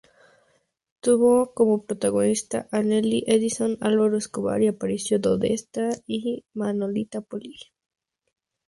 Tuvo 1.03 1.53
como 1.53 1.85
protagonistas 1.85 2.65
a 2.71 2.81
Nelly 2.81 3.23
Edison, 3.27 3.77
Álvaro 3.81 4.17
Escobar, 4.17 4.59
Aparicio 4.67 5.21
Podestá 5.21 5.89
y 6.07 6.43
Manolita 6.55 7.21
Poli. 7.21 7.55